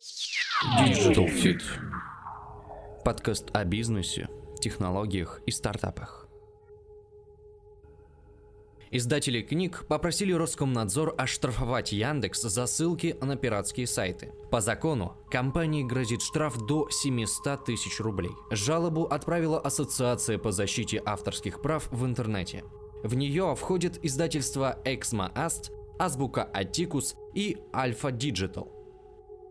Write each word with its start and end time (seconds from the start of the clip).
Digital 0.00 1.26
Fit. 1.26 1.60
Подкаст 3.04 3.50
о 3.52 3.64
бизнесе, 3.64 4.28
технологиях 4.58 5.42
и 5.44 5.50
стартапах. 5.50 6.26
Издатели 8.90 9.42
книг 9.42 9.84
попросили 9.88 10.32
Роскомнадзор 10.32 11.14
оштрафовать 11.18 11.92
Яндекс 11.92 12.40
за 12.40 12.64
ссылки 12.64 13.14
на 13.20 13.36
пиратские 13.36 13.86
сайты. 13.86 14.32
По 14.50 14.62
закону, 14.62 15.18
компании 15.30 15.82
грозит 15.82 16.22
штраф 16.22 16.56
до 16.66 16.88
700 16.90 17.66
тысяч 17.66 18.00
рублей. 18.00 18.32
Жалобу 18.50 19.04
отправила 19.04 19.60
Ассоциация 19.60 20.38
по 20.38 20.50
защите 20.50 21.02
авторских 21.04 21.60
прав 21.60 21.88
в 21.90 22.06
интернете. 22.06 22.64
В 23.02 23.14
нее 23.14 23.54
входят 23.54 23.98
издательства 24.02 24.78
Exma 24.86 25.30
Ast, 25.34 25.70
Азбука 25.98 26.50
Atticus 26.54 27.16
и 27.34 27.58
Alpha 27.74 28.10
Digital. 28.10 28.79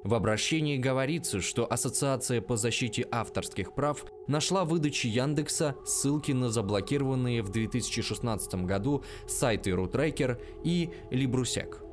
В 0.04 0.14
обращении 0.14 0.78
говорится, 0.78 1.42
что 1.42 1.70
Ассоциация 1.70 2.42
по 2.42 2.56
защите 2.56 3.06
авторских 3.12 3.74
прав 3.74 4.06
нашла 4.28 4.64
в 4.64 4.70
выдаче 4.70 5.10
Яндекса 5.10 5.76
ссылки 5.86 6.32
на 6.32 6.50
заблокированные 6.50 7.42
в 7.42 7.50
2016 7.50 8.66
году 8.66 9.04
сайты 9.28 9.72
RootRacker 9.72 10.40
и 10.64 10.92
Librusec. 11.12 11.90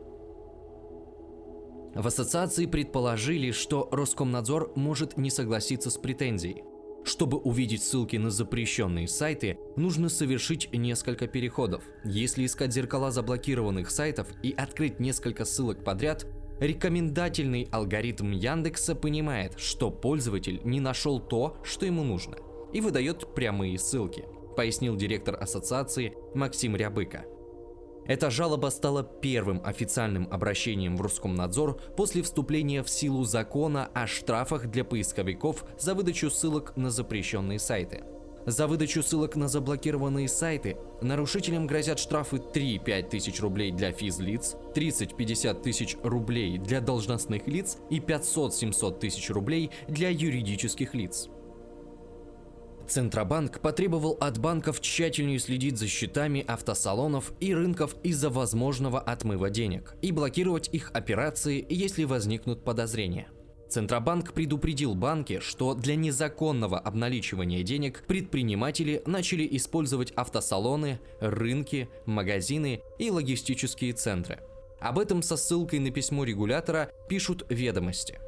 В 1.97 2.06
ассоциации 2.06 2.66
предположили, 2.66 3.50
что 3.50 3.88
Роскомнадзор 3.91 4.73
может 4.77 5.16
не 5.16 5.30
согласиться 5.30 5.91
с 5.91 5.97
претензией. 5.97 6.62
Чтобы 7.06 7.38
увидеть 7.38 7.84
ссылки 7.84 8.16
на 8.16 8.30
запрещенные 8.30 9.06
сайты, 9.06 9.59
нужно 9.77 10.09
совершить 10.09 10.73
несколько 10.73 11.28
переходов. 11.28 11.84
Если 12.05 12.45
искать 12.45 12.73
зеркала 12.73 13.12
заблокированных 13.12 13.91
сайтов 13.91 14.27
и 14.42 14.52
открыть 14.52 14.98
несколько 14.98 15.45
ссылок 15.45 15.84
подряд, 15.84 16.27
рекомендательный 16.60 17.69
алгоритм 17.70 18.30
Яндекса 18.30 18.95
понимает, 18.95 19.59
что 19.59 19.91
пользователь 19.91 20.60
не 20.64 20.80
нашел 20.80 21.20
то, 21.20 21.56
что 21.62 21.87
ему 21.87 22.03
нужно, 22.03 22.36
и 22.72 22.80
выдает 22.80 23.34
прямые 23.34 23.78
ссылки, 23.78 24.25
пояснил 24.56 24.97
директор 24.97 25.36
ассоциации 25.41 26.14
Максим 26.34 26.77
Рябыка. 26.77 27.25
Эта 28.06 28.30
жалоба 28.30 28.69
стала 28.69 29.03
первым 29.03 29.61
официальным 29.64 30.28
обращением 30.30 30.97
в 30.97 31.00
Роскомнадзор 31.00 31.80
после 31.97 32.22
вступления 32.22 32.83
в 32.84 32.89
силу 32.89 33.25
закона 33.25 33.91
о 33.95 34.06
штрафах 34.06 34.67
для 34.69 34.84
поисковиков 34.84 35.64
за 35.78 35.95
выдачу 35.95 36.30
ссылок 36.30 36.77
на 36.77 36.91
запрещенные 36.91 37.58
сайты. 37.58 38.05
За 38.47 38.69
выдачу 38.69 39.02
ссылок 39.02 39.34
на 39.34 39.48
заблокированные 39.48 40.28
сайты 40.28 40.77
нарушителям 41.02 41.66
грозят 41.66 41.98
штрафы 41.98 42.36
3-5 42.36 43.08
тысяч 43.08 43.41
рублей 43.41 43.72
для 43.72 43.91
физлиц, 43.91 44.55
30-50 44.72 45.62
тысяч 45.62 45.97
рублей 46.05 46.56
для 46.58 46.80
должностных 46.80 47.48
лиц 47.48 47.78
и 47.91 47.98
500-700 47.98 49.00
тысяч 49.00 49.30
рублей 49.30 49.72
для 49.89 50.11
юридических 50.11 50.94
лиц. 50.94 51.28
Центробанк 52.86 53.58
потребовал 53.58 54.17
от 54.20 54.39
банков 54.39 54.80
тщательнее 54.80 55.41
следить 55.41 55.77
за 55.77 55.89
счетами 55.89 56.44
автосалонов 56.47 57.33
и 57.41 57.52
рынков 57.52 57.97
из-за 58.05 58.30
возможного 58.30 59.00
отмыва 59.00 59.50
денег 59.50 59.97
и 60.02 60.12
блокировать 60.12 60.69
их 60.72 60.92
операции, 60.94 61.67
если 61.69 62.05
возникнут 62.05 62.62
подозрения. 62.62 63.27
Центробанк 63.69 64.33
предупредил 64.33 64.95
банки, 64.95 65.41
что 65.41 65.75
для 65.75 65.97
незаконного 65.97 66.78
обналичивания 66.78 67.62
денег 67.62 68.05
предприниматели 68.06 69.03
начали 69.06 69.47
использовать 69.56 70.12
автосалоны, 70.12 71.00
рынки, 71.20 71.89
магазины 72.05 72.83
и 72.98 73.11
логистические 73.11 73.92
центры. 73.92 74.41
Об 74.81 74.98
этом 74.98 75.23
со 75.23 75.36
ссылкой 75.36 75.81
на 75.81 75.91
письмо 75.91 76.25
регулятора 76.25 76.91
пишут 77.08 77.45
ведомости. 77.48 78.20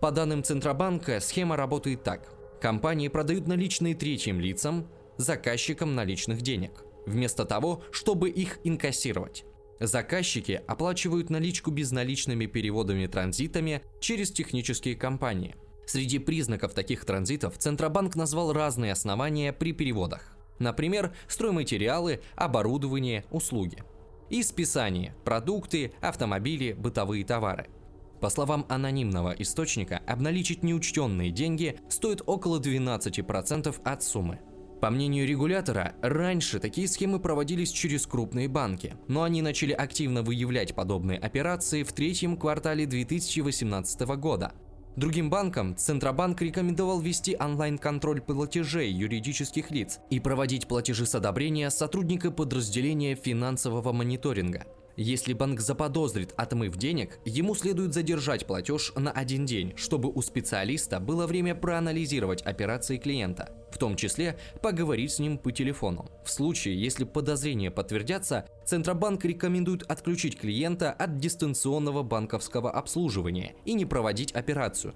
По 0.00 0.10
данным 0.10 0.42
Центробанка, 0.42 1.20
схема 1.20 1.56
работает 1.56 2.02
так– 2.02 2.28
Компании 2.60 3.08
продают 3.08 3.46
наличные 3.46 3.94
третьим 3.94 4.38
лицам, 4.38 4.86
заказчикам 5.16 5.94
наличных 5.94 6.42
денег, 6.42 6.84
вместо 7.06 7.46
того, 7.46 7.82
чтобы 7.90 8.28
их 8.28 8.58
инкассировать. 8.64 9.44
Заказчики 9.80 10.62
оплачивают 10.66 11.30
наличку 11.30 11.70
безналичными 11.70 12.46
переводами 12.46 13.06
транзитами 13.06 13.82
через 14.00 14.30
технические 14.30 14.94
компании. 14.94 15.56
Среди 15.86 16.18
признаков 16.18 16.74
таких 16.74 17.04
транзитов 17.04 17.58
Центробанк 17.58 18.14
назвал 18.14 18.52
разные 18.52 18.92
основания 18.92 19.52
при 19.52 19.72
переводах. 19.72 20.36
Например, 20.58 21.12
стройматериалы, 21.26 22.20
оборудование, 22.36 23.24
услуги. 23.30 23.82
И 24.28 24.42
списание– 24.42 25.14
продукты, 25.24 25.92
автомобили, 26.00 26.72
бытовые 26.74 27.24
товары– 27.24 27.66
по 28.20 28.28
словам 28.28 28.66
анонимного 28.68 29.34
источника, 29.38 30.02
обналичить 30.06 30.62
неучтенные 30.62 31.30
деньги 31.30 31.80
стоит 31.88 32.20
около 32.26 32.60
12% 32.60 33.80
от 33.82 34.02
суммы. 34.02 34.40
По 34.80 34.88
мнению 34.88 35.26
регулятора, 35.26 35.94
раньше 36.00 36.58
такие 36.58 36.88
схемы 36.88 37.20
проводились 37.20 37.70
через 37.70 38.06
крупные 38.06 38.48
банки, 38.48 38.94
но 39.08 39.24
они 39.24 39.42
начали 39.42 39.72
активно 39.72 40.22
выявлять 40.22 40.74
подобные 40.74 41.18
операции 41.18 41.82
в 41.82 41.92
третьем 41.92 42.38
квартале 42.38 42.86
2018 42.86 44.00
года. 44.16 44.52
Другим 44.96 45.28
банкам 45.28 45.76
Центробанк 45.76 46.40
рекомендовал 46.40 47.00
вести 47.00 47.36
онлайн-контроль 47.38 48.22
платежей 48.22 48.90
юридических 48.90 49.70
лиц 49.70 50.00
и 50.08 50.18
проводить 50.18 50.66
платежи 50.66 51.04
с 51.04 51.14
одобрения 51.14 51.70
сотрудника 51.70 52.30
подразделения 52.30 53.14
финансового 53.14 53.92
мониторинга– 53.92 54.64
если 55.02 55.32
банк 55.32 55.60
заподозрит 55.60 56.34
отмыв 56.36 56.76
денег, 56.76 57.20
ему 57.24 57.54
следует 57.54 57.94
задержать 57.94 58.46
платеж 58.46 58.92
на 58.96 59.10
один 59.10 59.46
день, 59.46 59.72
чтобы 59.74 60.10
у 60.10 60.20
специалиста 60.20 61.00
было 61.00 61.26
время 61.26 61.54
проанализировать 61.54 62.42
операции 62.42 62.98
клиента, 62.98 63.48
в 63.72 63.78
том 63.78 63.96
числе 63.96 64.38
поговорить 64.60 65.12
с 65.12 65.18
ним 65.18 65.38
по 65.38 65.52
телефону. 65.52 66.10
В 66.22 66.30
случае, 66.30 66.78
если 66.78 67.04
подозрения 67.04 67.70
подтвердятся, 67.70 68.46
Центробанк 68.66 69.24
рекомендует 69.24 69.90
отключить 69.90 70.38
клиента 70.38 70.92
от 70.92 71.16
дистанционного 71.16 72.02
банковского 72.02 72.70
обслуживания 72.70 73.54
и 73.64 73.72
не 73.72 73.86
проводить 73.86 74.32
операцию. 74.32 74.94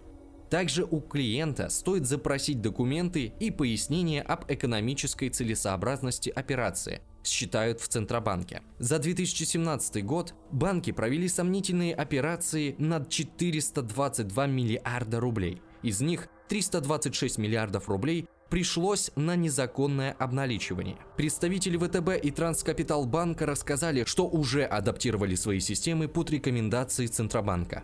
Также 0.50 0.84
у 0.84 1.00
клиента 1.00 1.70
стоит 1.70 2.06
запросить 2.06 2.60
документы 2.60 3.32
и 3.40 3.50
пояснения 3.50 4.20
об 4.20 4.44
экономической 4.52 5.30
целесообразности 5.30 6.28
операции– 6.28 7.00
считают 7.26 7.80
в 7.80 7.88
Центробанке. 7.88 8.62
За 8.78 8.98
2017 8.98 10.04
год 10.04 10.34
банки 10.50 10.92
провели 10.92 11.28
сомнительные 11.28 11.94
операции 11.94 12.74
над 12.78 13.08
422 13.08 14.46
миллиарда 14.46 15.20
рублей. 15.20 15.60
Из 15.82 16.00
них 16.00 16.28
326 16.48 17.38
миллиардов 17.38 17.88
рублей 17.88 18.28
пришлось 18.50 19.10
на 19.16 19.36
незаконное 19.36 20.12
обналичивание. 20.12 20.96
Представители 21.16 21.76
ВТБ 21.76 22.24
и 22.24 22.30
Транскапитал 22.30 23.06
банка 23.06 23.46
рассказали, 23.46 24.04
что 24.04 24.28
уже 24.28 24.64
адаптировали 24.64 25.34
свои 25.34 25.60
системы 25.60 26.08
под 26.08 26.30
рекомендации 26.30 27.06
Центробанка. 27.06 27.82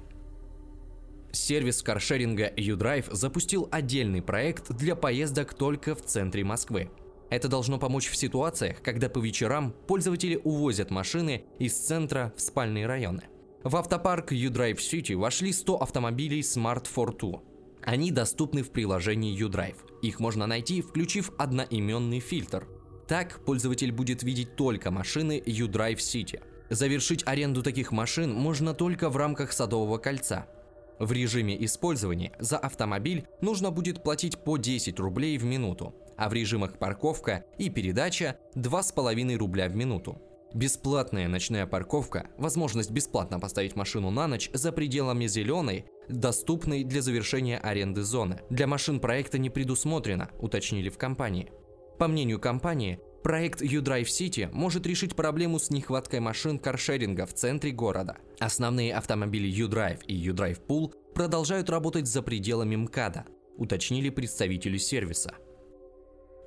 Сервис 1.32 1.82
каршеринга 1.82 2.52
U-Drive 2.56 3.06
запустил 3.12 3.68
отдельный 3.70 4.20
проект 4.20 4.72
для 4.72 4.96
поездок 4.96 5.54
только 5.54 5.94
в 5.94 6.02
центре 6.02 6.44
Москвы. 6.44 6.90
Это 7.30 7.48
должно 7.48 7.78
помочь 7.78 8.08
в 8.08 8.16
ситуациях, 8.16 8.82
когда 8.82 9.08
по 9.08 9.20
вечерам 9.20 9.72
пользователи 9.86 10.40
увозят 10.42 10.90
машины 10.90 11.44
из 11.60 11.74
центра 11.74 12.34
в 12.36 12.40
спальные 12.40 12.86
районы. 12.86 13.22
В 13.62 13.76
автопарк 13.76 14.32
U-Drive 14.32 14.78
City 14.78 15.16
вошли 15.16 15.52
100 15.52 15.76
автомобилей 15.76 16.40
Smart 16.40 16.86
Fortwo. 16.92 17.42
Они 17.82 18.10
доступны 18.10 18.62
в 18.62 18.72
приложении 18.72 19.32
U-Drive. 19.32 19.76
Их 20.02 20.18
можно 20.18 20.46
найти, 20.46 20.82
включив 20.82 21.30
одноименный 21.38 22.20
фильтр. 22.20 22.66
Так 23.06 23.44
пользователь 23.44 23.92
будет 23.92 24.22
видеть 24.22 24.56
только 24.56 24.90
машины 24.90 25.40
U-Drive 25.44 25.98
City. 25.98 26.42
Завершить 26.68 27.26
аренду 27.26 27.62
таких 27.62 27.92
машин 27.92 28.32
можно 28.32 28.74
только 28.74 29.08
в 29.08 29.16
рамках 29.16 29.52
Садового 29.52 29.98
кольца. 29.98 30.46
В 30.98 31.12
режиме 31.12 31.62
использования 31.64 32.32
за 32.38 32.58
автомобиль 32.58 33.26
нужно 33.40 33.70
будет 33.70 34.02
платить 34.02 34.42
по 34.44 34.56
10 34.56 35.00
рублей 35.00 35.38
в 35.38 35.44
минуту, 35.44 35.94
а 36.20 36.28
в 36.28 36.34
режимах 36.34 36.78
парковка 36.78 37.46
и 37.56 37.70
передача 37.70 38.36
2,5 38.54 39.36
рубля 39.36 39.68
в 39.68 39.74
минуту. 39.74 40.20
Бесплатная 40.52 41.28
ночная 41.28 41.66
парковка, 41.66 42.28
возможность 42.36 42.90
бесплатно 42.90 43.40
поставить 43.40 43.74
машину 43.74 44.10
на 44.10 44.26
ночь 44.26 44.50
за 44.52 44.70
пределами 44.70 45.26
зеленой, 45.26 45.86
доступной 46.08 46.84
для 46.84 47.00
завершения 47.00 47.58
аренды 47.58 48.02
зоны. 48.02 48.40
Для 48.50 48.66
машин 48.66 49.00
проекта 49.00 49.38
не 49.38 49.48
предусмотрено, 49.48 50.28
уточнили 50.40 50.90
в 50.90 50.98
компании. 50.98 51.52
По 51.98 52.06
мнению 52.06 52.38
компании, 52.38 53.00
проект 53.22 53.62
U-Drive 53.62 54.08
City 54.08 54.50
может 54.52 54.86
решить 54.86 55.16
проблему 55.16 55.58
с 55.58 55.70
нехваткой 55.70 56.20
машин 56.20 56.58
каршеринга 56.58 57.24
в 57.24 57.32
центре 57.32 57.70
города. 57.70 58.18
Основные 58.40 58.94
автомобили 58.94 59.46
U-Drive 59.46 60.04
и 60.06 60.14
U-Drive 60.14 60.60
Pool 60.66 60.92
продолжают 61.14 61.70
работать 61.70 62.06
за 62.06 62.20
пределами 62.20 62.76
МКАДа, 62.76 63.24
уточнили 63.56 64.10
представители 64.10 64.76
сервиса. 64.76 65.34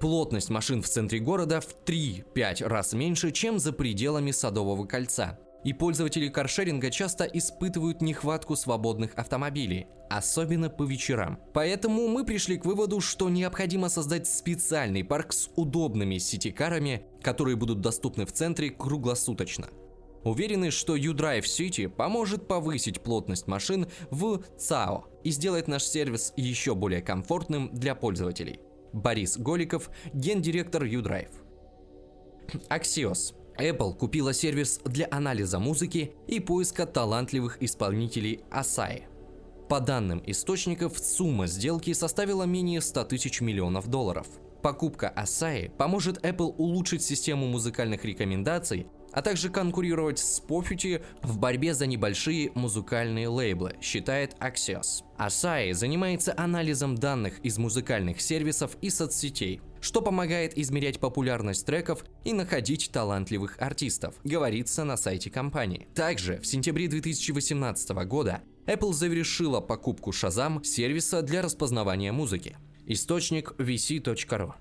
Плотность 0.04 0.50
машин 0.50 0.82
в 0.82 0.90
центре 0.90 1.20
города 1.20 1.62
в 1.62 1.78
3-5 1.86 2.68
раз 2.68 2.92
меньше, 2.92 3.32
чем 3.32 3.58
за 3.58 3.72
пределами 3.72 4.32
Садового 4.32 4.86
кольца. 4.86 5.40
и 5.64 5.72
пользователи 5.72 6.28
каршеринга 6.28 6.92
часто 6.92 7.24
испытывают 7.24 8.02
нехватку 8.02 8.58
свободных 8.58 9.14
автомобилей, 9.16 9.88
особенно 10.10 10.70
по 10.70 10.84
вечерам. 10.84 11.40
Поэтому 11.54 12.10
мы 12.10 12.26
пришли 12.26 12.58
к 12.58 12.66
выводу, 12.66 13.00
что 13.00 13.30
необходимо 13.30 13.88
создать 13.88 14.28
специальный 14.28 15.06
парк 15.06 15.32
с 15.32 15.50
удобными 15.56 16.18
сити-карами, 16.18 17.06
которые 17.22 17.56
будут 17.56 17.80
доступны 17.80 18.26
в 18.26 18.34
центре 18.34 18.72
круглосуточно. 18.72 19.70
Уверены, 20.26 20.70
что 20.70 20.98
U-Drive 20.98 21.46
City 21.46 21.88
поможет 21.88 22.46
повысить 22.50 23.00
плотность 23.00 23.48
машин 23.48 23.88
в 24.12 24.44
ЦАО 24.58 25.06
и 25.24 25.32
сделает 25.32 25.70
наш 25.70 25.84
сервис 25.84 26.34
еще 26.36 26.76
более 26.76 27.02
комфортным 27.02 27.74
для 27.74 27.96
пользователей. 27.96 28.60
Борис 28.94 29.38
Голиков, 29.38 29.90
гендиректор 30.14 30.84
U-Drive. 30.84 31.32
Axios. 32.70 33.34
Apple 33.58 33.94
купила 33.96 34.34
сервис 34.34 34.80
для 34.86 35.08
анализа 35.12 35.60
музыки 35.60 36.14
и 36.28 36.40
поиска 36.40 36.86
талантливых 36.86 37.62
исполнителей 37.62 38.42
Asai. 38.50 39.04
По 39.70 39.80
данным 39.80 40.22
источников, 40.26 40.98
сумма 40.98 41.48
сделки 41.48 41.94
составила 41.94 42.44
менее 42.44 42.82
100 42.82 43.06
тысяч 43.06 43.42
миллионов 43.42 43.88
долларов. 43.88 44.28
Покупка 44.62 45.12
Asai 45.16 45.70
поможет 45.70 46.24
Apple 46.26 46.54
улучшить 46.58 47.04
систему 47.04 47.48
музыкальных 47.48 48.06
рекомендаций 48.06 48.88
а 49.14 49.22
также 49.22 49.50
конкурировать 49.50 50.20
с 50.20 50.42
Spotify 50.42 51.04
в 51.22 51.38
борьбе 51.38 51.74
за 51.74 51.86
небольшие 51.86 52.52
музыкальные 52.56 53.28
лейблы, 53.28 53.76
считает 53.82 54.36
Axios. 54.40 55.04
Asahi 55.18 55.74
занимается 55.74 56.34
анализом 56.36 56.96
данных 56.96 57.40
из 57.40 57.58
музыкальных 57.58 58.20
сервисов 58.20 58.76
и 58.82 58.90
соцсетей, 58.90 59.62
что 59.80 60.02
помогает 60.02 60.58
измерять 60.58 61.00
популярность 61.00 61.66
треков 61.66 62.04
и 62.24 62.34
находить 62.34 62.90
талантливых 62.92 63.58
артистов, 63.60 64.16
говорится 64.24 64.84
на 64.84 64.98
сайте 64.98 65.30
компании. 65.30 65.88
Также 65.94 66.40
в 66.40 66.48
сентябре 66.48 66.88
2018 66.88 67.90
года 68.08 68.42
Apple 68.66 68.94
завершила 68.94 69.60
покупку 69.60 70.12
Shazam 70.12 70.64
сервиса 70.64 71.22
для 71.22 71.42
распознавания 71.42 72.12
музыки. 72.12 72.58
Источник 72.86 73.54
vc.ru 73.58 74.54